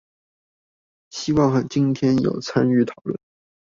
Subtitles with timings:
[1.11, 3.17] 希望今天有參與討論